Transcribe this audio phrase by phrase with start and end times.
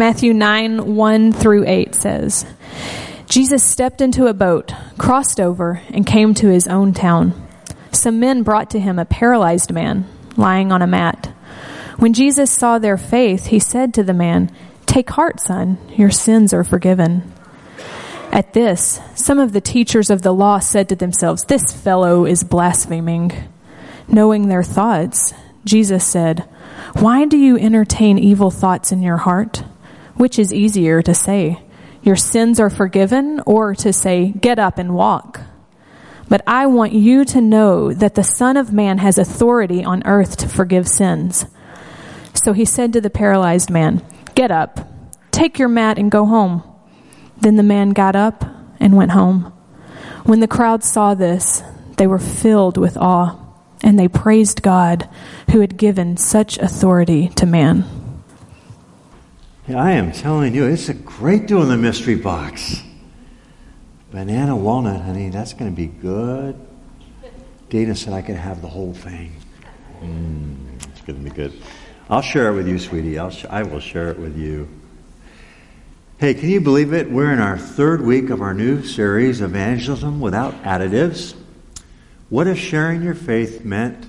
[0.00, 2.46] Matthew 9 1 through 8 says,
[3.26, 7.34] Jesus stepped into a boat, crossed over, and came to his own town.
[7.92, 10.06] Some men brought to him a paralyzed man
[10.38, 11.26] lying on a mat.
[11.98, 14.50] When Jesus saw their faith, he said to the man,
[14.86, 17.34] Take heart, son, your sins are forgiven.
[18.32, 22.42] At this, some of the teachers of the law said to themselves, This fellow is
[22.42, 23.32] blaspheming.
[24.08, 25.34] Knowing their thoughts,
[25.66, 26.48] Jesus said,
[26.94, 29.62] Why do you entertain evil thoughts in your heart?
[30.20, 31.62] Which is easier to say,
[32.02, 35.40] Your sins are forgiven, or to say, Get up and walk?
[36.28, 40.36] But I want you to know that the Son of Man has authority on earth
[40.36, 41.46] to forgive sins.
[42.34, 44.04] So he said to the paralyzed man,
[44.34, 44.92] Get up,
[45.30, 46.64] take your mat, and go home.
[47.38, 48.44] Then the man got up
[48.78, 49.44] and went home.
[50.24, 51.62] When the crowd saw this,
[51.96, 53.38] they were filled with awe,
[53.82, 55.08] and they praised God
[55.52, 57.99] who had given such authority to man.
[59.74, 62.82] I am telling you, it's a great doing the mystery box.
[64.10, 66.58] Banana walnut, honey, that's going to be good.
[67.68, 69.36] Dana said I could have the whole thing.
[70.02, 70.56] Mm,
[70.88, 71.52] it's going to be good.
[72.08, 73.18] I'll share it with you, sweetie.
[73.18, 74.68] I'll sh- I will share it with you.
[76.18, 77.10] Hey, can you believe it?
[77.10, 81.34] We're in our third week of our new series, Evangelism Without Additives.
[82.28, 84.08] What if sharing your faith meant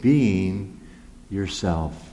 [0.00, 0.80] being
[1.30, 2.11] yourself?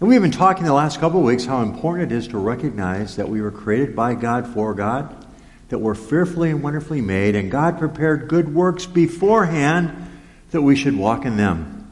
[0.00, 3.16] And we've been talking the last couple of weeks how important it is to recognize
[3.16, 5.26] that we were created by God for God,
[5.68, 10.10] that we're fearfully and wonderfully made, and God prepared good works beforehand
[10.52, 11.86] that we should walk in them.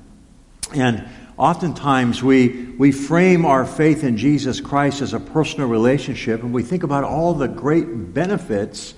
[0.74, 2.48] And oftentimes we,
[2.78, 7.04] we frame our faith in Jesus Christ as a personal relationship, and we think about
[7.04, 8.94] all the great benefits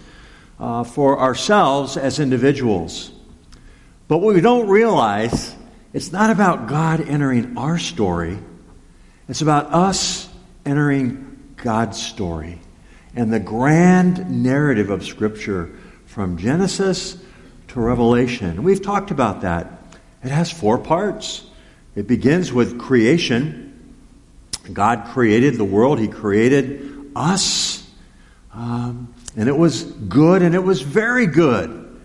[0.60, 3.10] uh, for ourselves as individuals.
[4.06, 5.56] But what we don't realize,
[5.92, 8.38] it's not about God entering our story
[9.30, 10.28] it's about us
[10.66, 12.58] entering God's story
[13.14, 15.70] and the grand narrative of Scripture
[16.06, 17.16] from Genesis
[17.68, 18.64] to Revelation.
[18.64, 19.70] We've talked about that.
[20.24, 21.46] It has four parts.
[21.94, 23.94] It begins with creation.
[24.72, 27.88] God created the world, He created us.
[28.52, 32.00] Um, and it was good and it was very good.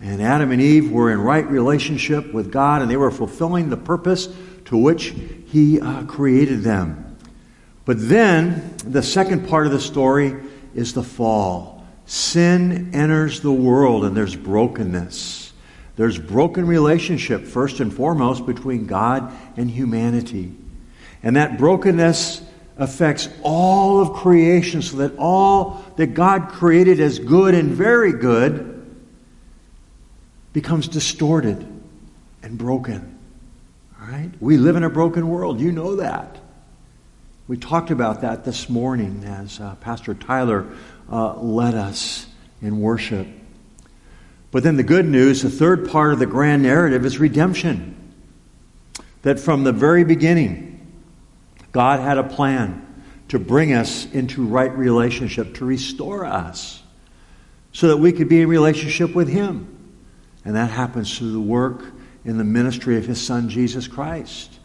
[0.00, 3.76] And Adam and Eve were in right relationship with God and they were fulfilling the
[3.76, 4.28] purpose
[4.64, 5.14] to which
[5.54, 7.16] he uh, created them.
[7.84, 10.34] But then, the second part of the story
[10.74, 11.86] is the fall.
[12.06, 15.52] Sin enters the world and there's brokenness.
[15.94, 20.52] There's broken relationship, first and foremost, between God and humanity.
[21.22, 22.42] And that brokenness
[22.76, 28.72] affects all of creation so that all that God created as good and very good
[30.52, 31.64] becomes distorted
[32.42, 33.13] and broken.
[34.10, 34.30] Right?
[34.38, 35.60] We live in a broken world.
[35.60, 36.36] You know that.
[37.48, 40.66] We talked about that this morning as uh, Pastor Tyler
[41.10, 42.26] uh, led us
[42.60, 43.26] in worship.
[44.50, 48.12] But then the good news, the third part of the grand narrative is redemption.
[49.22, 50.86] That from the very beginning,
[51.72, 52.86] God had a plan
[53.28, 56.82] to bring us into right relationship, to restore us,
[57.72, 59.94] so that we could be in relationship with Him.
[60.44, 61.93] And that happens through the work
[62.24, 64.58] in the ministry of his son Jesus Christ.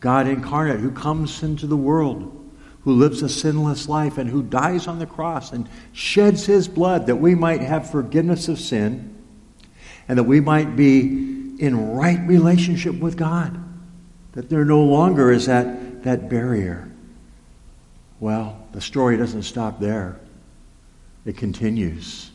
[0.00, 2.34] God incarnate who comes into the world,
[2.82, 7.06] who lives a sinless life, and who dies on the cross and sheds his blood
[7.06, 9.14] that we might have forgiveness of sin
[10.06, 13.58] and that we might be in right relationship with God.
[14.32, 16.88] That there no longer is that, that barrier.
[18.20, 20.20] Well, the story doesn't stop there,
[21.24, 22.30] it continues.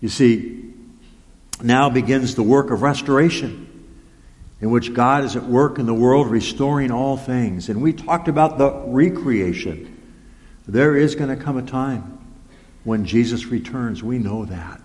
[0.00, 0.72] You see,
[1.62, 3.67] now begins the work of restoration
[4.60, 7.68] in which God is at work in the world restoring all things.
[7.68, 9.94] And we talked about the recreation.
[10.66, 12.18] There is going to come a time
[12.84, 14.02] when Jesus returns.
[14.02, 14.80] We know that.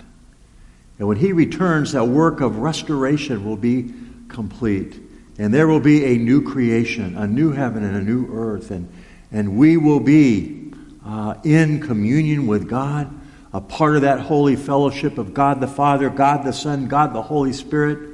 [1.00, 3.94] And when he returns, that work of restoration will be
[4.28, 5.02] complete.
[5.40, 8.70] And there will be a new creation, a new heaven and a new earth.
[8.70, 8.88] And,
[9.32, 10.72] and we will be
[11.04, 13.12] uh, in communion with God,
[13.52, 17.24] a part of that holy fellowship of God the Father, God the Son, God the
[17.24, 18.13] Holy Spirit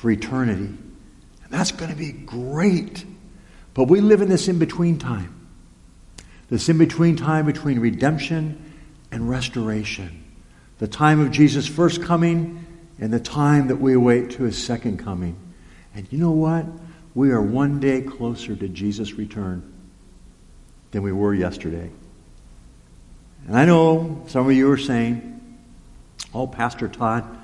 [0.00, 0.64] for eternity.
[0.64, 3.04] And that's going to be great.
[3.74, 5.46] But we live in this in between time.
[6.48, 8.72] This in between time between redemption
[9.12, 10.24] and restoration.
[10.78, 12.64] The time of Jesus' first coming
[12.98, 15.36] and the time that we await to his second coming.
[15.94, 16.64] And you know what?
[17.14, 19.70] We are one day closer to Jesus' return
[20.92, 21.90] than we were yesterday.
[23.46, 25.58] And I know some of you are saying,
[26.32, 27.36] oh, Pastor Todd,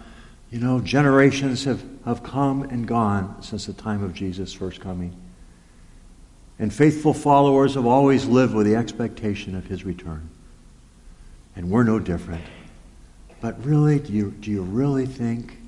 [0.51, 5.17] you know, generations have, have come and gone since the time of Jesus' first coming.
[6.59, 10.31] And faithful followers have always lived with the expectation of his return.
[11.55, 12.45] And we're no different.
[13.41, 15.59] But really, do you, do you really think?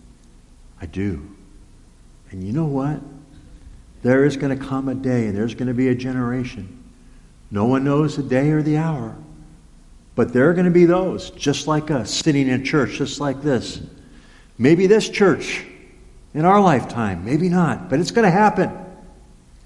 [0.80, 1.28] I do.
[2.30, 3.00] And you know what?
[4.02, 6.84] There is going to come a day, and there's going to be a generation.
[7.50, 9.16] No one knows the day or the hour.
[10.14, 13.42] But there are going to be those, just like us, sitting in church, just like
[13.42, 13.80] this.
[14.58, 15.64] Maybe this church
[16.34, 18.70] in our lifetime, maybe not, but it's going to happen.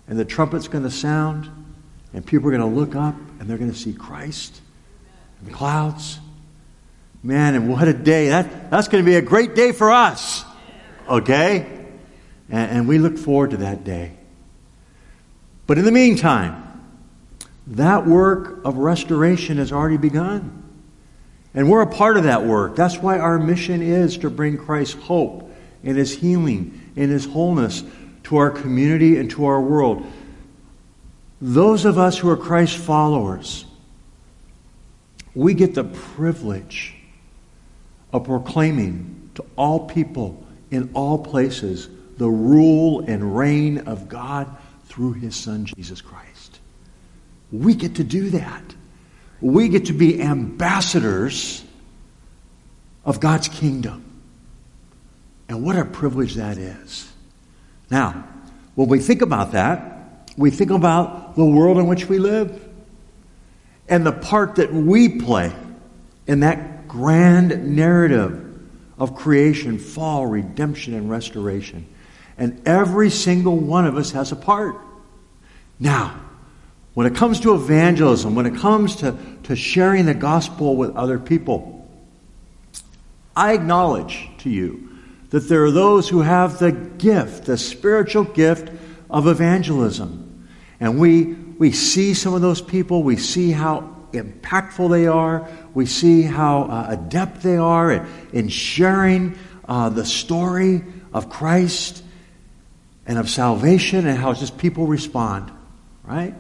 [0.06, 1.48] And the trumpet's going to sound,
[2.12, 4.60] and people are going to look up, and they're going to see Christ
[5.40, 6.20] in the clouds.
[7.22, 8.28] Man, and what a day.
[8.28, 10.44] That, that's going to be a great day for us.
[11.08, 11.66] Okay?
[12.50, 14.12] And, and we look forward to that day.
[15.66, 16.58] But in the meantime,
[17.68, 20.61] that work of restoration has already begun.
[21.54, 22.76] And we're a part of that work.
[22.76, 25.50] That's why our mission is to bring Christ's hope
[25.84, 27.82] and his healing and his wholeness
[28.24, 30.06] to our community and to our world.
[31.40, 33.66] Those of us who are Christ followers,
[35.34, 36.94] we get the privilege
[38.12, 41.88] of proclaiming to all people in all places
[42.18, 44.48] the rule and reign of God
[44.84, 46.60] through his Son, Jesus Christ.
[47.50, 48.62] We get to do that.
[49.42, 51.62] We get to be ambassadors
[53.04, 54.04] of God's kingdom.
[55.48, 57.12] And what a privilege that is.
[57.90, 58.24] Now,
[58.74, 62.68] when we think about that, we think about the world in which we live
[63.88, 65.52] and the part that we play
[66.26, 68.60] in that grand narrative
[68.98, 71.86] of creation, fall, redemption, and restoration.
[72.38, 74.76] And every single one of us has a part.
[75.78, 76.18] Now,
[76.94, 81.18] when it comes to evangelism, when it comes to, to sharing the gospel with other
[81.18, 81.88] people,
[83.34, 84.90] I acknowledge to you
[85.30, 88.70] that there are those who have the gift, the spiritual gift
[89.10, 90.48] of evangelism.
[90.78, 95.86] And we, we see some of those people, we see how impactful they are, we
[95.86, 100.84] see how uh, adept they are in, in sharing uh, the story
[101.14, 102.04] of Christ
[103.06, 105.50] and of salvation and how just people respond,
[106.04, 106.34] right?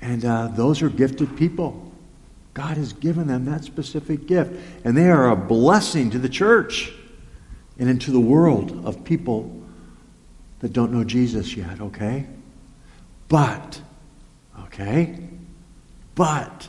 [0.00, 1.92] And uh, those are gifted people.
[2.54, 4.52] God has given them that specific gift.
[4.84, 6.92] And they are a blessing to the church
[7.78, 9.60] and into the world of people
[10.60, 12.26] that don't know Jesus yet, okay?
[13.28, 13.80] But,
[14.64, 15.18] okay?
[16.14, 16.68] But,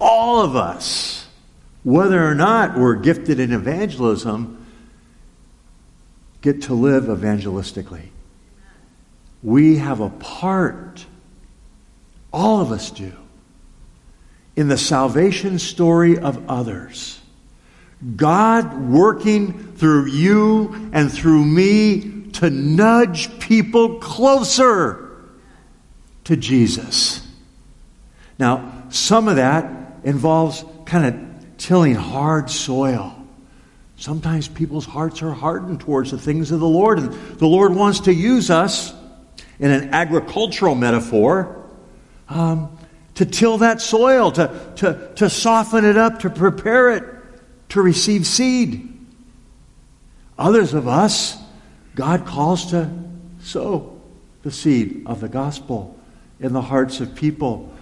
[0.00, 1.26] all of us,
[1.82, 4.64] whether or not we're gifted in evangelism,
[6.40, 8.08] get to live evangelistically.
[9.42, 11.06] We have a part,
[12.32, 13.12] all of us do,
[14.56, 17.20] in the salvation story of others.
[18.16, 25.10] God working through you and through me to nudge people closer
[26.24, 27.26] to Jesus.
[28.38, 29.70] Now, some of that
[30.04, 33.16] involves kind of tilling hard soil.
[33.96, 38.00] Sometimes people's hearts are hardened towards the things of the Lord, and the Lord wants
[38.00, 38.92] to use us
[39.60, 41.61] in an agricultural metaphor
[42.32, 42.78] um,
[43.14, 47.04] to till that soil, to, to, to soften it up, to prepare it
[47.70, 48.88] to receive seed.
[50.38, 51.36] Others of us,
[51.94, 52.90] God calls to
[53.40, 54.00] sow
[54.42, 55.98] the seed of the gospel
[56.40, 57.72] in the hearts of people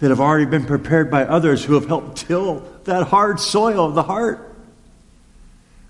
[0.00, 3.94] that have already been prepared by others who have helped till that hard soil of
[3.94, 4.56] the heart.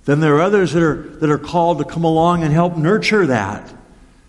[0.04, 3.26] Then there are others that are, that are called to come along and help nurture
[3.26, 3.72] that,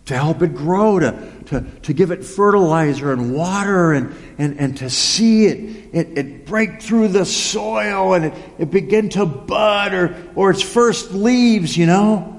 [0.05, 4.77] to help it grow, to, to, to give it fertilizer and water and, and, and
[4.77, 9.94] to see it it, it break through the soil and it, it begin to bud
[9.94, 12.36] or, or its first leaves, you know.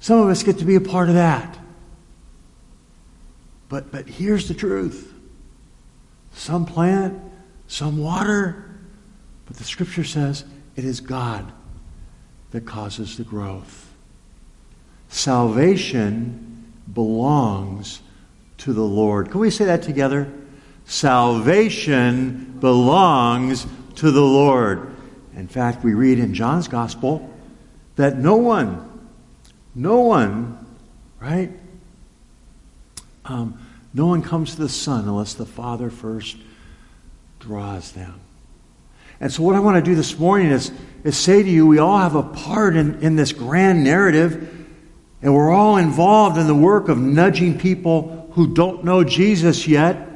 [0.00, 1.58] Some of us get to be a part of that.
[3.68, 5.12] But, but here's the truth
[6.34, 7.20] some plant,
[7.68, 8.80] some water,
[9.46, 10.44] but the scripture says
[10.74, 11.52] it is God
[12.50, 13.94] that causes the growth.
[15.08, 16.51] Salvation
[16.92, 18.00] belongs
[18.58, 19.30] to the Lord.
[19.30, 20.32] Can we say that together?
[20.84, 24.94] Salvation belongs to the Lord.
[25.34, 27.28] In fact, we read in John's Gospel
[27.96, 29.08] that no one,
[29.74, 30.66] no one,
[31.20, 31.50] right?
[33.24, 33.58] Um,
[33.94, 36.36] No one comes to the Son unless the Father first
[37.40, 38.20] draws them.
[39.20, 40.72] And so, what I want to do this morning is,
[41.04, 44.61] is say to you, we all have a part in, in this grand narrative,
[45.22, 50.08] and we're all involved in the work of nudging people who don't know Jesus yet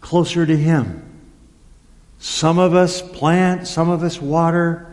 [0.00, 0.98] closer to Him.
[2.18, 4.88] Some of us plant, some of us water,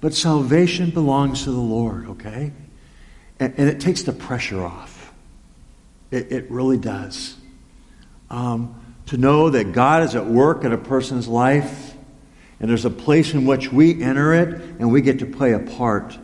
[0.00, 2.52] but salvation belongs to the Lord, okay?
[3.40, 5.12] And, and it takes the pressure off.
[6.12, 7.36] It, it really does.
[8.30, 11.94] Um, to know that God is at work in a person's life,
[12.60, 14.48] and there's a place in which we enter it,
[14.78, 16.16] and we get to play a part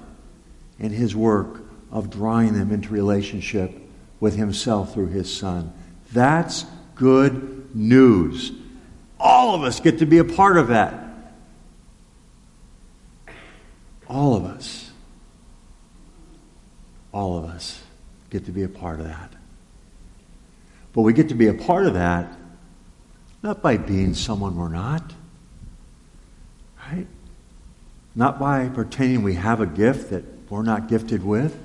[0.78, 1.61] in His work
[1.92, 3.70] of drawing them into relationship
[4.18, 5.72] with Himself through His Son.
[6.12, 6.64] That's
[6.96, 8.50] good news.
[9.20, 10.94] All of us get to be a part of that.
[14.08, 14.90] All of us.
[17.12, 17.82] All of us
[18.30, 19.32] get to be a part of that.
[20.92, 22.38] But we get to be a part of that
[23.42, 25.12] not by being someone we're not,
[26.86, 27.06] right?
[28.14, 31.58] Not by pretending we have a gift that we're not gifted with.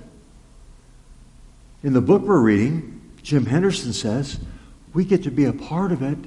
[1.84, 4.40] In the book we're reading, Jim Henderson says
[4.94, 6.18] we get to be a part of it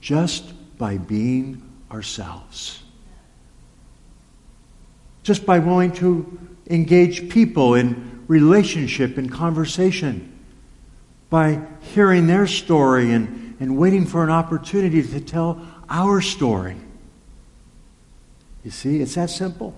[0.00, 2.82] just by being ourselves.
[5.22, 10.38] Just by willing to engage people in relationship and conversation.
[11.28, 16.76] By hearing their story and, and waiting for an opportunity to tell our story.
[18.64, 19.74] You see, it's that simple.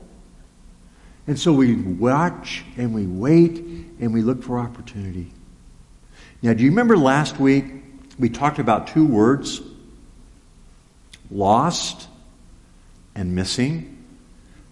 [1.26, 3.59] And so we watch and we wait
[4.00, 5.33] and we look for opportunity.
[6.43, 7.64] Now, do you remember last week
[8.19, 9.61] we talked about two words
[11.33, 12.09] lost
[13.14, 13.88] and missing.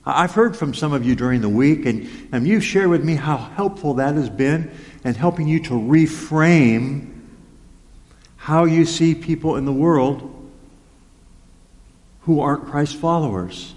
[0.05, 3.15] I've heard from some of you during the week, and, and you've shared with me
[3.15, 4.71] how helpful that has been
[5.05, 7.19] in helping you to reframe
[8.37, 10.27] how you see people in the world
[12.23, 13.75] who aren't Christ followers.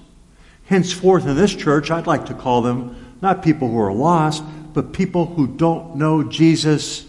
[0.74, 4.92] Henceforth, in this church, I'd like to call them not people who are lost, but
[4.92, 7.06] people who don't know Jesus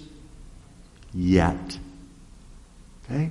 [1.15, 1.79] yet.
[3.07, 3.31] Okay?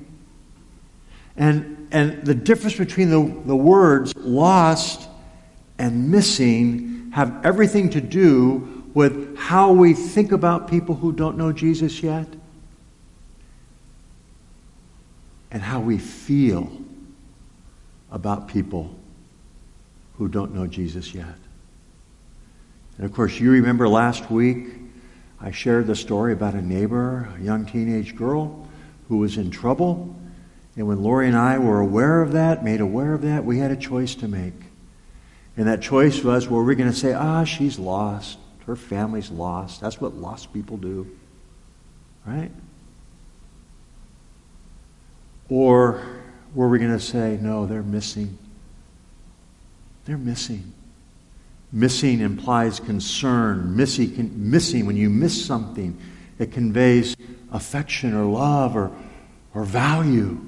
[1.37, 5.07] And, and the difference between the, the words lost
[5.77, 11.51] and missing have everything to do with how we think about people who don't know
[11.51, 12.25] Jesus yet
[15.51, 16.71] and how we feel
[18.11, 18.95] about people
[20.17, 21.35] who don't know Jesus yet.
[22.97, 24.67] And of course, you remember last week
[25.41, 28.67] I shared the story about a neighbor, a young teenage girl
[29.09, 30.15] who was in trouble
[30.75, 33.71] and when Lori and I were aware of that, made aware of that, we had
[33.71, 34.53] a choice to make.
[35.55, 38.39] And that choice was were we going to say, ah, she's lost.
[38.65, 39.81] Her family's lost.
[39.81, 41.07] That's what lost people do.
[42.25, 42.51] Right?
[45.49, 46.03] Or
[46.55, 48.37] were we going to say, no, they're missing?
[50.05, 50.73] They're missing.
[51.71, 53.75] Missing implies concern.
[53.75, 55.99] Missing, missing, when you miss something,
[56.39, 57.15] it conveys
[57.51, 58.91] affection or love or,
[59.53, 60.39] or value.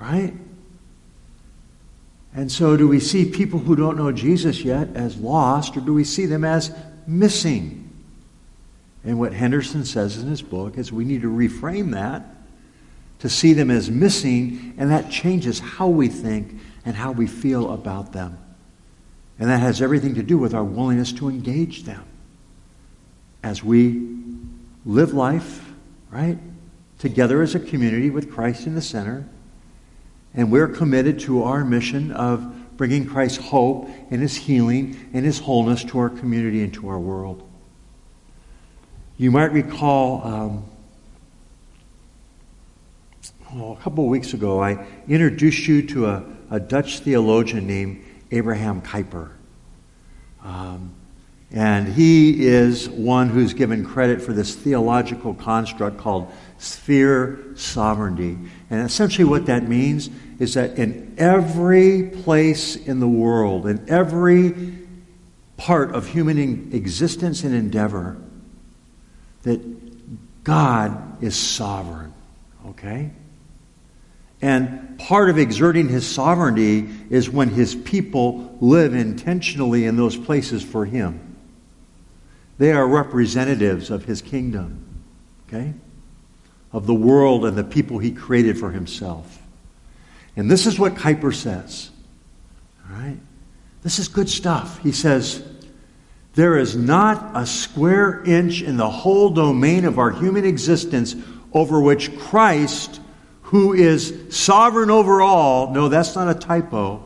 [0.00, 0.34] Right?
[2.34, 5.92] And so, do we see people who don't know Jesus yet as lost, or do
[5.92, 6.74] we see them as
[7.06, 7.90] missing?
[9.04, 12.24] And what Henderson says in his book is we need to reframe that
[13.18, 17.72] to see them as missing, and that changes how we think and how we feel
[17.72, 18.38] about them.
[19.40, 22.04] And that has everything to do with our willingness to engage them
[23.42, 24.06] as we
[24.84, 25.72] live life,
[26.10, 26.38] right?
[26.98, 29.26] Together as a community with Christ in the center
[30.34, 35.38] and we're committed to our mission of bringing Christ's hope and his healing and his
[35.38, 37.46] wholeness to our community and to our world.
[39.16, 40.64] You might recall um,
[43.52, 48.82] a couple of weeks ago, I introduced you to a, a Dutch theologian named Abraham
[48.82, 49.30] Kuyper.
[50.42, 50.94] Um,
[51.52, 58.38] and he is one who's given credit for this theological construct called sphere sovereignty.
[58.70, 64.78] And essentially, what that means is that in every place in the world, in every
[65.56, 68.16] part of human existence and endeavor,
[69.42, 72.14] that God is sovereign.
[72.68, 73.10] Okay?
[74.42, 80.62] And part of exerting his sovereignty is when his people live intentionally in those places
[80.62, 81.36] for him.
[82.58, 85.02] They are representatives of his kingdom,
[85.48, 85.74] okay?
[86.72, 89.40] Of the world and the people he created for himself.
[90.36, 91.90] And this is what Kuyper says.
[92.88, 93.18] All right?
[93.82, 94.78] This is good stuff.
[94.82, 95.42] He says,
[96.34, 101.16] There is not a square inch in the whole domain of our human existence
[101.52, 103.00] over which Christ,
[103.50, 107.04] who is sovereign over all, no, that's not a typo.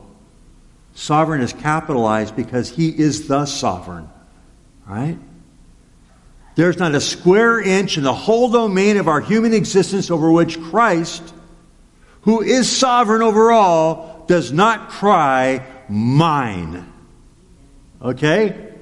[0.95, 4.11] Sovereign is capitalized because he is the sovereign.
[4.87, 5.17] Right?
[6.55, 10.61] There's not a square inch in the whole domain of our human existence over which
[10.61, 11.23] Christ,
[12.21, 16.93] who is sovereign over all, does not cry, Mine.
[18.03, 18.73] Okay?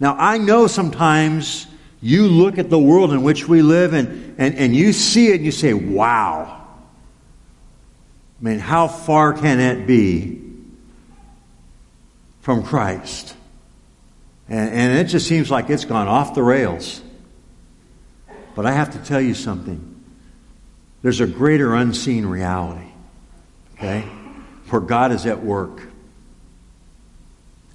[0.00, 1.66] Now, I know sometimes
[2.02, 5.36] you look at the world in which we live and, and, and you see it
[5.36, 6.66] and you say, wow.
[8.40, 10.40] I mean, how far can it be
[12.40, 13.36] from Christ?
[14.48, 17.02] And, and it just seems like it's gone off the rails.
[18.54, 19.86] But I have to tell you something.
[21.02, 22.88] There's a greater unseen reality,
[23.74, 24.02] okay,
[24.70, 25.82] where God is at work.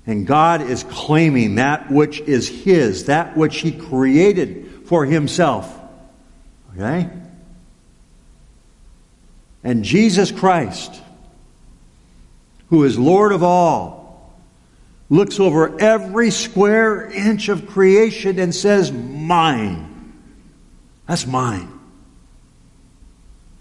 [0.07, 5.79] And God is claiming that which is His, that which He created for Himself.
[6.73, 7.09] Okay?
[9.63, 11.01] And Jesus Christ,
[12.69, 14.35] who is Lord of all,
[15.09, 20.13] looks over every square inch of creation and says, Mine.
[21.07, 21.71] That's mine.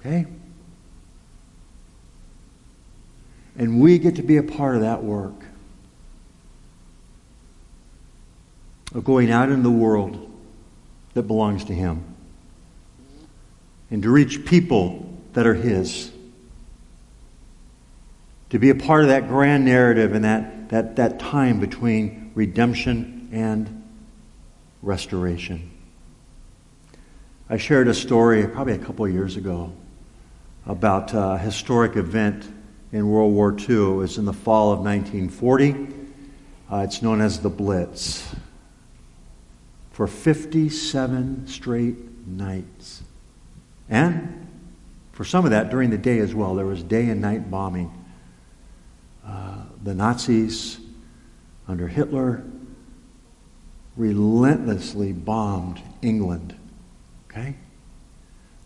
[0.00, 0.26] Okay?
[3.56, 5.34] And we get to be a part of that work.
[8.94, 10.30] Of going out in the world
[11.14, 12.04] that belongs to Him.
[13.90, 16.10] And to reach people that are His.
[18.50, 23.28] To be a part of that grand narrative and that, that, that time between redemption
[23.32, 23.82] and
[24.80, 25.70] restoration.
[27.48, 29.72] I shared a story probably a couple years ago
[30.66, 32.48] about a historic event
[32.92, 33.74] in World War II.
[33.74, 35.88] It was in the fall of 1940.
[36.70, 38.34] Uh, it's known as the Blitz.
[39.94, 43.04] For 57 straight nights.
[43.88, 44.48] And
[45.12, 46.56] for some of that during the day as well.
[46.56, 47.92] There was day and night bombing.
[49.24, 50.80] Uh, the Nazis,
[51.68, 52.42] under Hitler,
[53.96, 56.57] relentlessly bombed England.
[57.30, 57.54] Okay?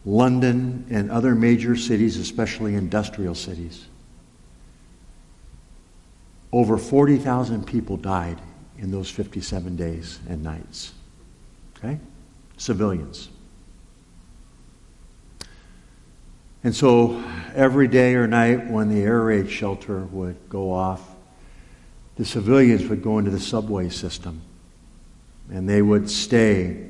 [0.07, 3.85] London and other major cities, especially industrial cities.
[6.53, 8.41] Over 40,000 people died
[8.79, 10.95] in those 57 days and nights.
[11.79, 11.99] Okay?
[12.57, 13.29] Civilians.
[16.65, 17.23] And so
[17.55, 21.15] every day or night when the air raid shelter would go off,
[22.17, 24.43] the civilians would go into the subway system
[25.51, 26.89] and they would stay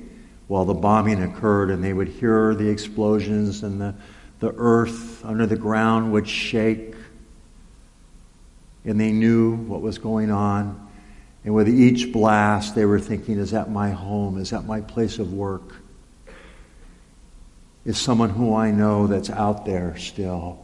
[0.48, 3.94] while the bombing occurred, and they would hear the explosions, and the,
[4.40, 6.94] the earth under the ground would shake.
[8.84, 10.87] And they knew what was going on.
[11.48, 14.36] And with each blast, they were thinking, Is that my home?
[14.36, 15.76] Is that my place of work?
[17.86, 20.62] Is someone who I know that's out there still?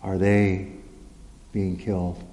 [0.00, 0.72] Are they
[1.52, 2.24] being killed?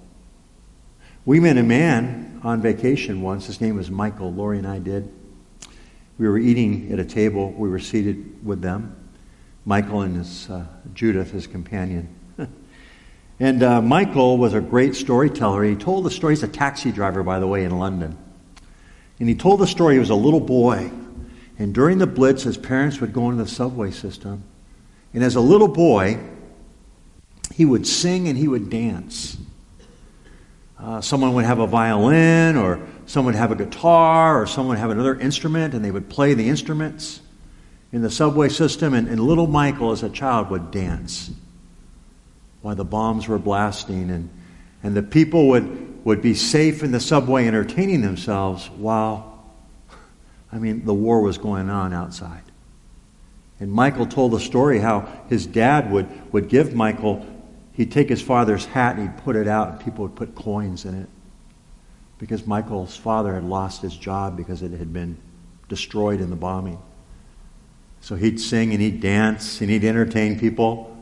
[1.25, 3.47] We met a man on vacation once.
[3.47, 4.31] His name was Michael.
[4.31, 5.11] Lori and I did.
[6.17, 7.51] We were eating at a table.
[7.51, 8.95] We were seated with them.
[9.65, 12.07] Michael and his uh, Judith, his companion.
[13.41, 15.63] And uh, Michael was a great storyteller.
[15.63, 16.33] He told the story.
[16.33, 18.17] He's a taxi driver, by the way, in London.
[19.19, 19.95] And he told the story.
[19.95, 20.91] He was a little boy.
[21.59, 24.43] And during the Blitz, his parents would go into the subway system.
[25.13, 26.19] And as a little boy,
[27.53, 29.37] he would sing and he would dance.
[30.79, 32.79] Uh, someone would have a violin or
[33.11, 36.33] Someone would have a guitar or someone would have another instrument and they would play
[36.33, 37.19] the instruments
[37.91, 38.93] in the subway system.
[38.93, 41.29] And, and little Michael, as a child, would dance
[42.61, 44.09] while the bombs were blasting.
[44.09, 44.29] And,
[44.83, 49.43] and the people would, would be safe in the subway entertaining themselves while,
[50.51, 52.43] I mean, the war was going on outside.
[53.59, 57.25] And Michael told the story how his dad would, would give Michael,
[57.73, 60.85] he'd take his father's hat and he'd put it out, and people would put coins
[60.85, 61.09] in it
[62.21, 65.17] because Michael's father had lost his job because it had been
[65.69, 66.79] destroyed in the bombing.
[68.01, 70.95] So he'd sing and he'd dance and he'd entertain people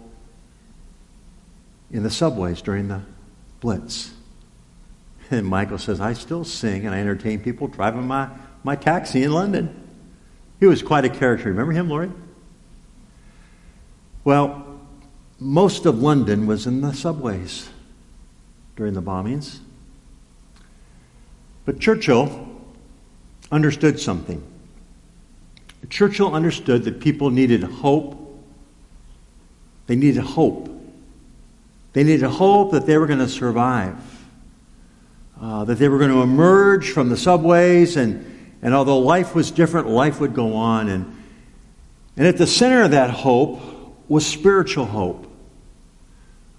[1.91, 3.01] in the subways during the
[3.59, 4.13] Blitz.
[5.31, 8.29] And Michael says, I still sing and I entertain people driving my,
[8.63, 9.87] my taxi in London.
[10.59, 11.49] He was quite a character.
[11.49, 12.11] Remember him, Lori?
[14.23, 14.79] Well,
[15.39, 17.69] most of London was in the subways
[18.75, 19.59] during the bombings.
[21.65, 22.47] But Churchill
[23.51, 24.43] understood something.
[25.89, 28.15] Churchill understood that people needed hope.
[29.87, 30.69] They needed hope.
[31.93, 33.97] They needed hope that they were going to survive,
[35.41, 38.25] uh, that they were going to emerge from the subways, and,
[38.61, 40.89] and although life was different, life would go on.
[40.89, 41.17] And,
[42.15, 43.59] And at the center of that hope
[44.09, 45.25] was spiritual hope.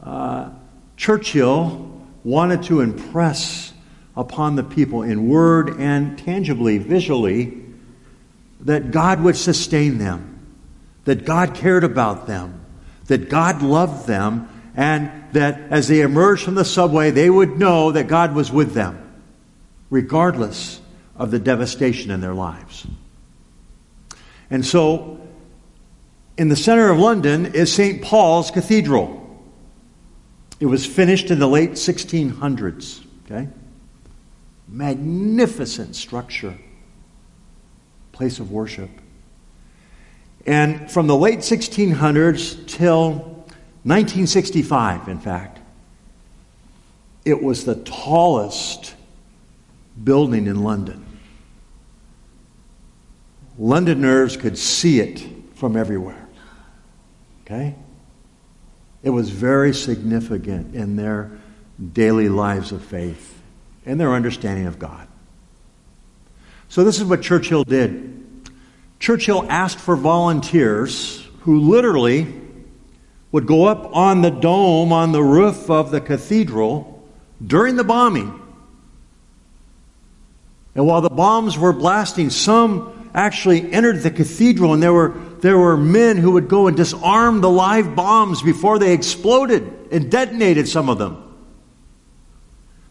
[0.03, 0.51] Uh,
[0.97, 3.73] Churchill wanted to impress
[4.17, 7.63] upon the people in word and tangibly, visually,
[8.61, 10.47] that God would sustain them,
[11.05, 12.65] that God cared about them,
[13.07, 17.93] that God loved them, and that as they emerged from the subway, they would know
[17.93, 19.23] that God was with them,
[19.91, 20.81] regardless
[21.17, 22.87] of the devastation in their lives.
[24.51, 25.21] And so,
[26.37, 28.03] in the center of London is St.
[28.03, 29.19] Paul's Cathedral.
[30.59, 33.05] It was finished in the late 1600s.
[33.25, 33.49] Okay?
[34.69, 36.57] Magnificent structure,
[38.13, 38.91] place of worship.
[40.47, 43.30] And from the late 1600s till
[43.83, 45.59] 1965, in fact,
[47.25, 48.95] it was the tallest
[50.03, 51.05] building in London.
[53.59, 55.23] Londoners could see it
[55.55, 56.29] from everywhere.
[57.45, 57.75] Okay?
[59.03, 61.31] It was very significant in their
[61.93, 63.41] daily lives of faith
[63.87, 65.07] and their understanding of God.
[66.69, 68.19] So, this is what Churchill did.
[68.99, 72.33] Churchill asked for volunteers who literally
[73.33, 77.09] would go up on the dome on the roof of the cathedral
[77.45, 78.37] during the bombing.
[80.75, 85.59] And while the bombs were blasting, some actually entered the cathedral and there were, there
[85.59, 90.69] were men who would go and disarm the live bombs before they exploded and detonated
[90.69, 91.27] some of them.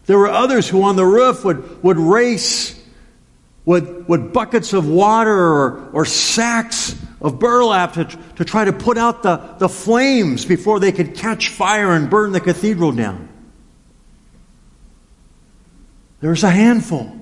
[0.06, 2.79] There were others who on the roof would, would race
[3.70, 8.04] with, with buckets of water or, or sacks of burlap to,
[8.34, 12.32] to try to put out the, the flames before they could catch fire and burn
[12.32, 13.28] the cathedral down.
[16.20, 17.16] There was a handful.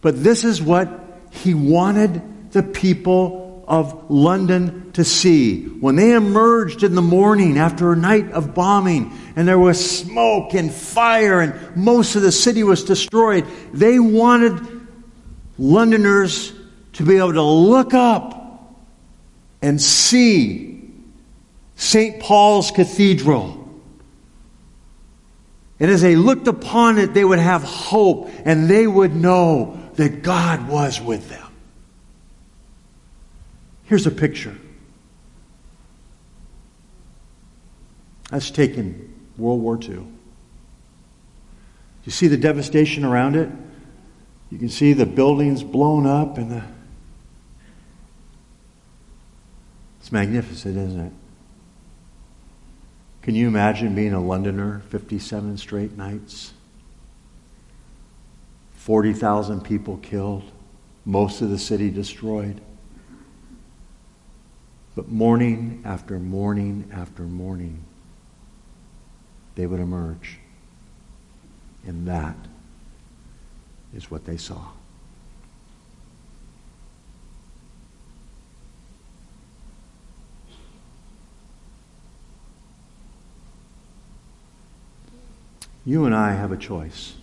[0.00, 0.88] But this is what
[1.32, 5.64] he wanted the people of London to see.
[5.64, 10.54] When they emerged in the morning after a night of bombing and there was smoke
[10.54, 14.77] and fire and most of the city was destroyed, they wanted
[15.58, 16.52] Londoners
[16.94, 18.76] to be able to look up
[19.60, 20.90] and see
[21.76, 22.20] St.
[22.20, 23.54] Paul's Cathedral.
[25.80, 30.22] And as they looked upon it, they would have hope and they would know that
[30.22, 31.46] God was with them.
[33.84, 34.56] Here's a picture.
[38.30, 40.04] That's taken World War II.
[42.04, 43.48] You see the devastation around it?
[44.50, 46.62] You can see the buildings blown up and the.
[50.00, 51.12] It's magnificent, isn't it?
[53.22, 56.54] Can you imagine being a Londoner 57 straight nights?
[58.72, 60.44] 40,000 people killed,
[61.04, 62.58] most of the city destroyed.
[64.96, 67.84] But morning after morning after morning,
[69.56, 70.38] they would emerge.
[71.86, 72.36] And that
[73.94, 74.68] is what they saw.
[85.84, 87.14] You and I have a choice.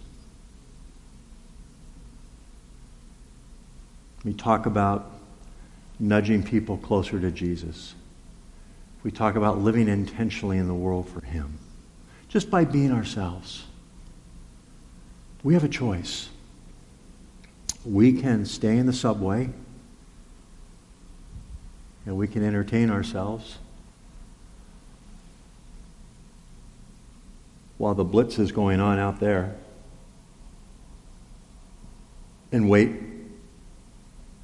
[4.23, 5.11] We talk about
[5.99, 7.93] nudging people closer to Jesus.
[9.03, 11.59] We talk about living intentionally in the world for Him,
[12.27, 13.65] just by being ourselves.
[15.43, 16.29] We have a choice.
[17.85, 19.49] We can stay in the subway
[22.05, 23.59] and we can entertain ourselves
[27.77, 29.55] while the blitz is going on out there
[32.51, 32.91] and wait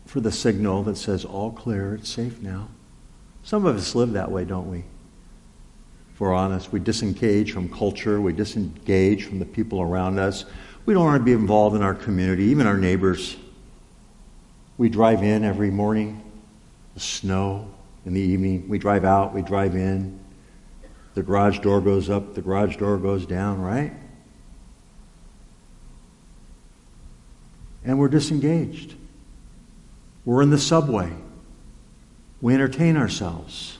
[0.05, 2.67] for the signal that says all clear, it's safe now.
[3.43, 4.83] Some of us live that way, don't we?
[6.13, 10.45] If we're honest, we disengage from culture, we disengage from the people around us.
[10.85, 13.37] We don't want to be involved in our community, even our neighbors.
[14.77, 16.23] We drive in every morning,
[16.95, 17.69] the snow
[18.05, 18.67] in the evening.
[18.67, 20.19] We drive out, we drive in.
[21.13, 23.93] The garage door goes up, the garage door goes down, right?
[27.83, 28.95] And we're disengaged.
[30.25, 31.11] We're in the subway.
[32.41, 33.77] We entertain ourselves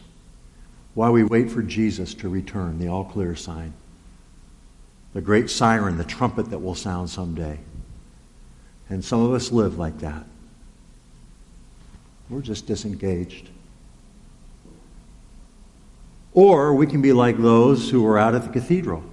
[0.94, 3.74] while we wait for Jesus to return, the all clear sign
[5.14, 7.60] the great siren, the trumpet that will sound someday.
[8.90, 10.26] And some of us live like that.
[12.30, 13.50] We're just disengaged.
[16.34, 19.04] Or we can be like those who were out at the cathedral,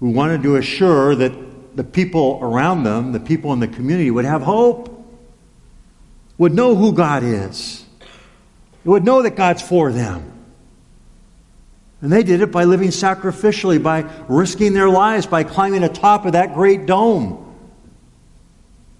[0.00, 4.26] who wanted to assure that the people around them, the people in the community, would
[4.26, 4.90] have hope.
[6.36, 7.84] would know who God is,
[8.84, 10.41] would know that God's for them.
[12.02, 16.32] And they did it by living sacrificially, by risking their lives, by climbing atop of
[16.32, 17.38] that great dome,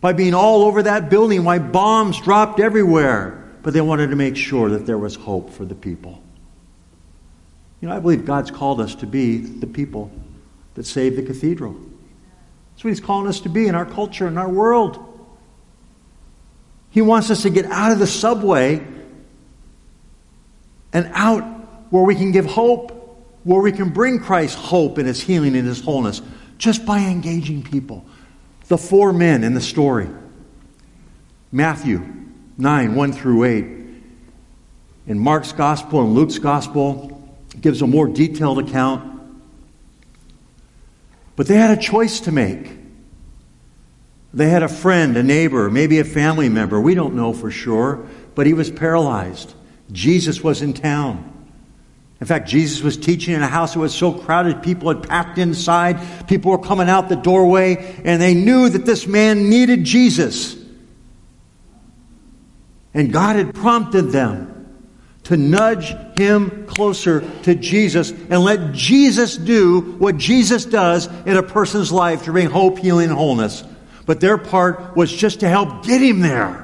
[0.00, 3.40] by being all over that building, why bombs dropped everywhere.
[3.62, 6.22] But they wanted to make sure that there was hope for the people.
[7.80, 10.12] You know, I believe God's called us to be the people
[10.74, 11.72] that saved the cathedral.
[11.72, 15.08] That's what He's calling us to be in our culture, in our world.
[16.90, 18.86] He wants us to get out of the subway
[20.92, 21.42] and out
[21.90, 22.91] where we can give hope,
[23.44, 26.22] where we can bring Christ's hope and His healing and His wholeness,
[26.58, 28.04] just by engaging people.
[28.68, 30.08] The four men in the story
[31.50, 32.00] Matthew
[32.56, 33.64] 9, 1 through 8.
[35.08, 37.12] In Mark's gospel and Luke's gospel,
[37.60, 39.20] gives a more detailed account.
[41.36, 42.70] But they had a choice to make.
[44.34, 46.80] They had a friend, a neighbor, maybe a family member.
[46.80, 49.54] We don't know for sure, but he was paralyzed.
[49.90, 51.28] Jesus was in town.
[52.22, 55.38] In fact, Jesus was teaching in a house that was so crowded, people had packed
[55.38, 60.56] inside, people were coming out the doorway, and they knew that this man needed Jesus.
[62.94, 64.72] And God had prompted them
[65.24, 71.42] to nudge him closer to Jesus and let Jesus do what Jesus does in a
[71.42, 73.64] person's life to bring hope, healing, and wholeness.
[74.06, 76.61] But their part was just to help get him there.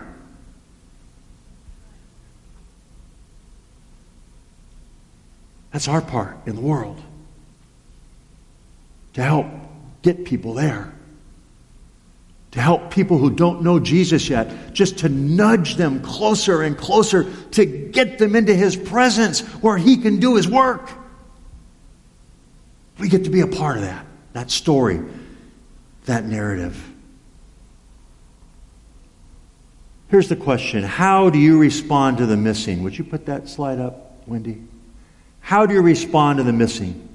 [5.72, 7.00] That's our part in the world.
[9.14, 9.46] To help
[10.02, 10.92] get people there.
[12.52, 17.31] To help people who don't know Jesus yet, just to nudge them closer and closer
[17.50, 20.90] to get them into His presence where He can do His work.
[22.98, 25.00] We get to be a part of that, that story,
[26.07, 26.83] that narrative.
[30.09, 32.83] Here's the question How do you respond to the missing?
[32.83, 34.62] Would you put that slide up, Wendy?
[35.48, 37.08] How do you respond to the missing?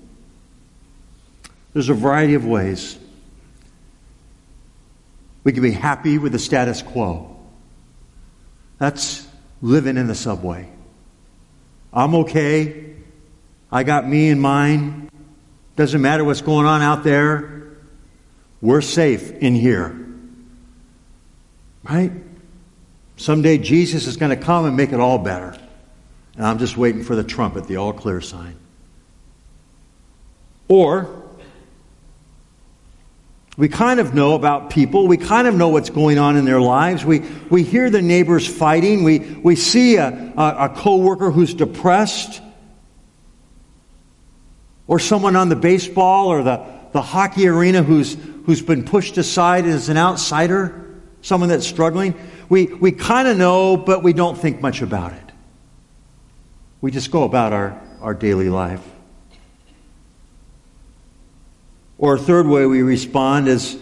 [1.72, 2.98] There's a variety of ways.
[5.44, 7.38] We can be happy with the status quo.
[8.80, 9.28] That's
[9.62, 10.68] living in the subway.
[11.94, 12.96] I'm okay.
[13.72, 15.12] I got me and mine.
[15.76, 17.78] Doesn't matter what's going on out there.
[18.62, 19.96] We're safe in here.
[21.84, 22.12] Right?
[23.16, 25.56] Someday Jesus is going to come and make it all better.
[26.36, 28.56] And I'm just waiting for the trumpet, the all clear sign.
[30.68, 31.22] Or,
[33.56, 35.08] we kind of know about people.
[35.08, 37.06] We kind of know what's going on in their lives.
[37.06, 37.20] We,
[37.52, 39.04] we hear the neighbors fighting.
[39.04, 42.42] We, we see a, a, a coworker who's depressed.
[44.88, 49.66] Or someone on the baseball or the, the hockey arena who's, who's been pushed aside
[49.66, 51.00] as an outsider.
[51.22, 52.16] Someone that's struggling.
[52.50, 55.23] We, we kind of know, but we don't think much about it.
[56.84, 58.86] We just go about our, our daily life.
[61.98, 63.78] Or a third way we respond is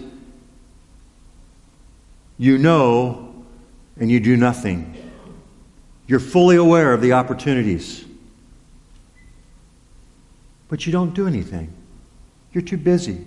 [2.37, 3.33] you know
[3.99, 4.95] and you do nothing.
[6.05, 8.05] You're fully aware of the opportunities,
[10.69, 11.73] but you don't do anything.
[12.53, 13.25] You're too busy.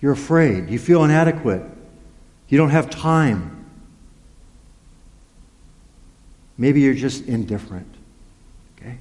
[0.00, 0.70] You're afraid.
[0.70, 1.64] You feel inadequate.
[2.46, 3.59] You don't have time.
[6.60, 7.88] Maybe you're just indifferent.
[8.76, 8.98] Okay?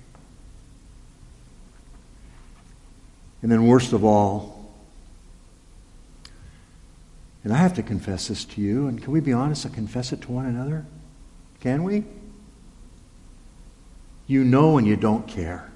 [3.41, 4.72] And then, worst of all,
[7.43, 10.13] and I have to confess this to you, and can we be honest and confess
[10.13, 10.86] it to one another?
[11.60, 12.06] Can we?
[14.26, 15.69] You know and you don't care.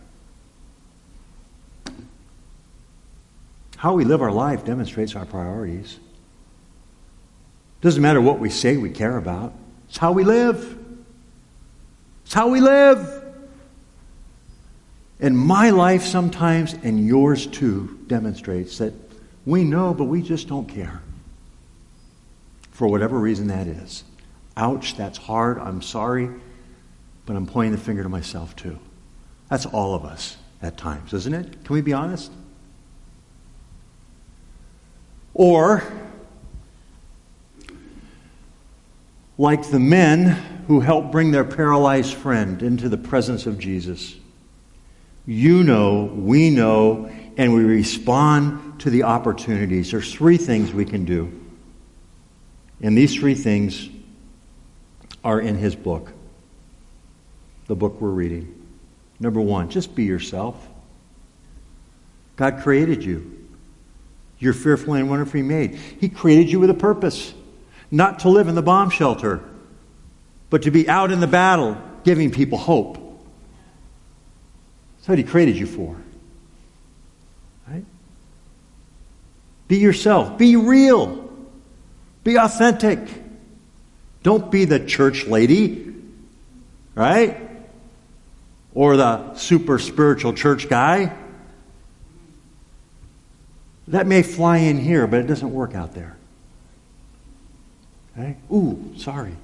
[3.75, 5.99] How we live our life demonstrates our priorities.
[7.81, 9.53] Doesn't matter what we say we care about,
[9.89, 10.79] it's how we live.
[12.33, 13.23] It's how we live.
[15.19, 18.95] And my life sometimes, and yours too, demonstrates that
[19.45, 21.03] we know, but we just don't care.
[22.71, 24.03] For whatever reason that is.
[24.57, 25.59] Ouch, that's hard.
[25.59, 26.27] I'm sorry.
[27.27, 28.79] But I'm pointing the finger to myself too.
[29.49, 31.63] That's all of us at times, isn't it?
[31.63, 32.31] Can we be honest?
[35.35, 35.83] Or,
[39.37, 44.15] like the men who helped bring their paralyzed friend into the presence of Jesus.
[45.25, 49.91] You know, we know, and we respond to the opportunities.
[49.91, 51.39] There's three things we can do.
[52.81, 53.89] And these three things
[55.23, 56.11] are in his book,
[57.67, 58.67] the book we're reading.
[59.19, 60.67] Number one, just be yourself.
[62.35, 63.47] God created you.
[64.39, 65.75] You're fearfully and wonderfully made.
[65.75, 67.33] He created you with a purpose,
[67.89, 69.41] not to live in the bomb shelter
[70.53, 72.99] but to be out in the battle, giving people hope.
[74.97, 75.97] That's what He created you for.
[77.67, 77.83] Right?
[79.67, 80.37] Be yourself.
[80.37, 81.27] Be real.
[82.23, 82.99] Be authentic.
[84.21, 85.91] Don't be the church lady,
[86.93, 87.49] right?
[88.75, 91.17] Or the super spiritual church guy.
[93.87, 96.15] That may fly in here, but it doesn't work out there.
[98.15, 98.37] Okay?
[98.51, 99.35] Ooh, sorry.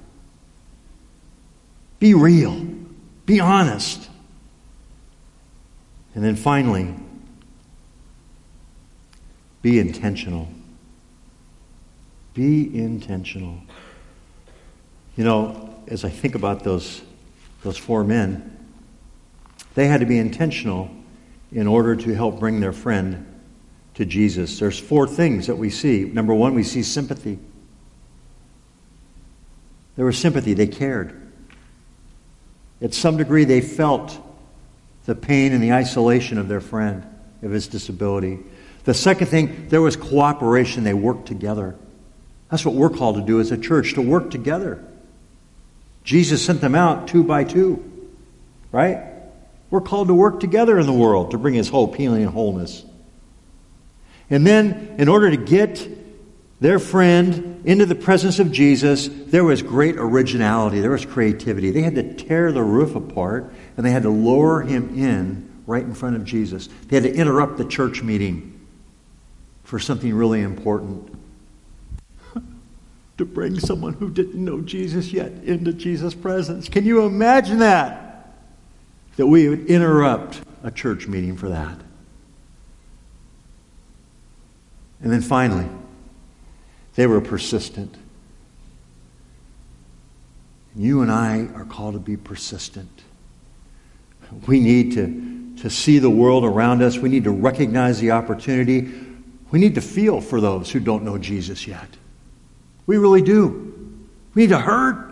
[2.00, 2.66] Be real.
[3.26, 4.08] Be honest.
[6.14, 6.92] And then finally,
[9.62, 10.48] be intentional.
[12.34, 13.60] Be intentional.
[15.16, 17.02] You know, as I think about those,
[17.62, 18.56] those four men,
[19.74, 20.90] they had to be intentional
[21.52, 23.26] in order to help bring their friend
[23.94, 24.58] to Jesus.
[24.58, 26.04] There's four things that we see.
[26.04, 27.38] Number one, we see sympathy.
[29.96, 31.29] There was sympathy, they cared.
[32.82, 34.16] At some degree, they felt
[35.06, 37.04] the pain and the isolation of their friend,
[37.42, 38.38] of his disability.
[38.84, 40.84] The second thing, there was cooperation.
[40.84, 41.76] They worked together.
[42.50, 44.82] That's what we're called to do as a church, to work together.
[46.04, 47.84] Jesus sent them out two by two,
[48.72, 49.04] right?
[49.70, 52.84] We're called to work together in the world to bring his hope, healing, and wholeness.
[54.28, 55.86] And then, in order to get
[56.60, 61.70] their friend into the presence of Jesus, there was great originality, there was creativity.
[61.70, 65.82] They had to tear the roof apart and they had to lower him in right
[65.82, 66.68] in front of Jesus.
[66.88, 68.60] They had to interrupt the church meeting
[69.64, 71.16] for something really important
[73.18, 76.68] to bring someone who didn't know Jesus yet into Jesus' presence.
[76.68, 78.34] Can you imagine that?
[79.16, 81.78] That we would interrupt a church meeting for that.
[85.02, 85.66] And then finally,
[86.94, 87.94] they were persistent.
[90.76, 93.02] You and I are called to be persistent.
[94.46, 96.96] We need to, to see the world around us.
[96.98, 98.88] We need to recognize the opportunity.
[99.50, 101.88] We need to feel for those who don't know Jesus yet.
[102.86, 104.08] We really do.
[104.34, 105.10] We need to hurt.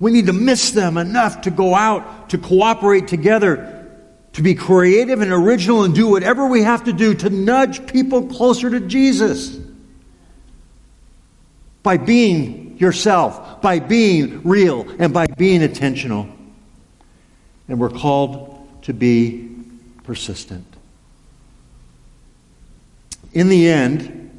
[0.00, 3.86] We need to miss them enough to go out, to cooperate together,
[4.34, 8.26] to be creative and original and do whatever we have to do to nudge people
[8.26, 9.58] closer to Jesus.
[11.82, 16.28] By being yourself, by being real, and by being intentional.
[17.68, 19.48] And we're called to be
[20.04, 20.64] persistent.
[23.32, 24.30] In the end,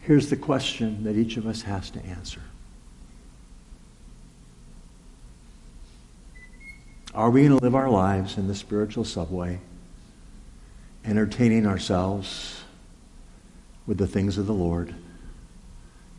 [0.00, 2.40] here's the question that each of us has to answer
[7.14, 9.60] Are we going to live our lives in the spiritual subway,
[11.04, 12.62] entertaining ourselves
[13.86, 14.94] with the things of the Lord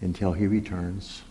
[0.02, 1.22] until He returns?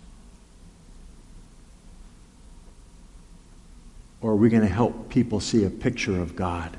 [4.20, 6.76] Or are we going to help people see a picture of God?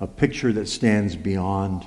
[0.00, 1.86] A picture that stands beyond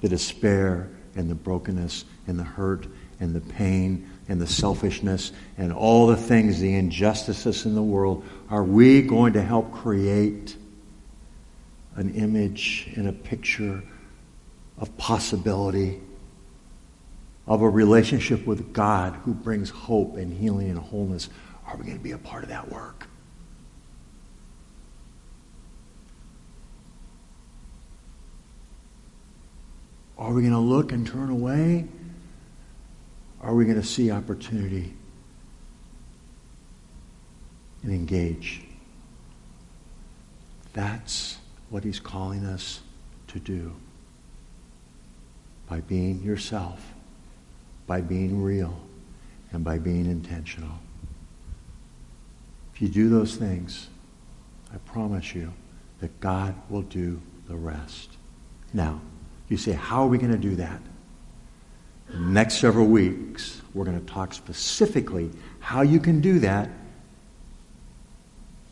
[0.00, 2.86] the despair and the brokenness and the hurt
[3.20, 8.24] and the pain and the selfishness and all the things, the injustices in the world,
[8.48, 10.56] are we going to help create
[11.96, 13.82] an image and a picture
[14.78, 16.00] of possibility
[17.46, 21.28] of a relationship with God who brings hope and healing and wholeness?
[21.66, 23.06] Are we going to be a part of that work?
[30.16, 31.88] Are we going to look and turn away?
[33.40, 34.92] Are we going to see opportunity
[37.82, 38.62] and engage?
[40.72, 41.39] That's
[41.70, 42.80] what he's calling us
[43.28, 43.72] to do.
[45.68, 46.92] By being yourself,
[47.86, 48.78] by being real,
[49.52, 50.78] and by being intentional.
[52.74, 53.88] If you do those things,
[54.72, 55.52] I promise you
[56.00, 58.10] that God will do the rest.
[58.72, 59.00] Now,
[59.48, 60.80] you say, how are we going to do that?
[62.18, 66.68] next several weeks, we're going to talk specifically how you can do that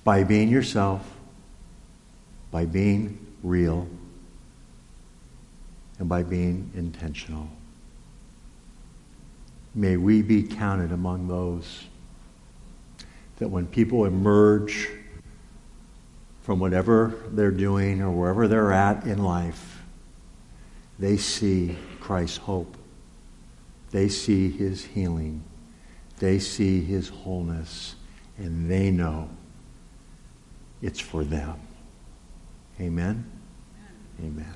[0.05, 1.09] by being yourself,
[2.51, 3.89] by being real,
[5.99, 7.49] and by being intentional.
[9.75, 11.85] May we be counted among those
[13.37, 14.89] that when people emerge
[16.43, 19.83] from whatever they're doing or wherever they're at in life,
[20.99, 22.77] they see Christ's hope
[23.91, 25.43] they see his healing,
[26.19, 27.95] they see his wholeness,
[28.37, 29.31] and they know
[30.83, 31.59] it's for them.
[32.81, 33.25] Amen?
[34.21, 34.53] Amen.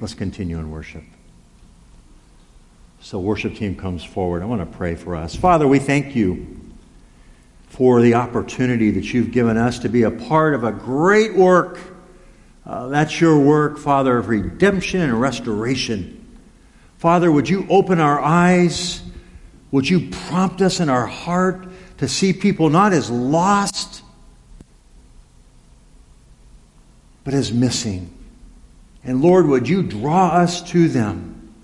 [0.00, 1.02] Let's continue in worship.
[3.00, 4.42] So, worship team comes forward.
[4.42, 5.34] I want to pray for us.
[5.34, 6.60] Father, we thank you
[7.68, 11.78] for the opportunity that you've given us to be a part of a great work.
[12.66, 16.16] Uh, that's your work, Father, of redemption and restoration.
[16.98, 19.02] Father, would you open our eyes?
[19.70, 21.66] Would you prompt us in our heart
[21.98, 24.02] to see people not as lost,
[27.24, 28.10] but is missing?
[29.04, 31.54] And Lord, would you draw us to them,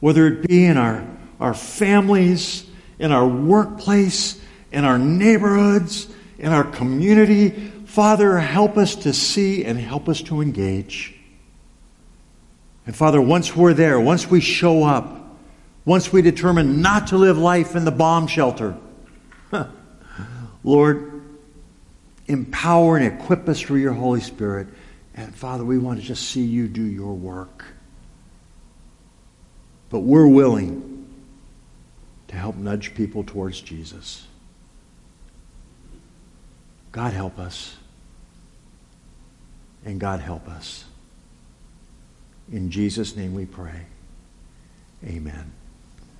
[0.00, 1.06] whether it be in our,
[1.40, 2.66] our families,
[2.98, 4.40] in our workplace,
[4.70, 6.08] in our neighborhoods,
[6.38, 7.50] in our community.
[7.84, 11.14] Father, help us to see and help us to engage.
[12.86, 15.36] And Father, once we're there, once we show up,
[15.84, 18.76] once we determine not to live life in the bomb shelter,
[20.64, 21.22] Lord,
[22.26, 24.68] empower and equip us through your Holy Spirit.
[25.14, 27.64] And Father, we want to just see you do your work.
[29.90, 31.06] But we're willing
[32.28, 34.26] to help nudge people towards Jesus.
[36.92, 37.76] God help us.
[39.84, 40.84] And God help us.
[42.50, 43.86] In Jesus' name we pray.
[45.04, 45.52] Amen.